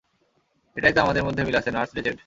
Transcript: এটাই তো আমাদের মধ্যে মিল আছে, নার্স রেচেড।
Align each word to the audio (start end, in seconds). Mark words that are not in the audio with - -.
এটাই 0.77 0.93
তো 0.93 0.99
আমাদের 1.01 1.23
মধ্যে 1.23 1.41
মিল 1.43 1.55
আছে, 1.55 1.71
নার্স 1.71 1.91
রেচেড। 1.95 2.17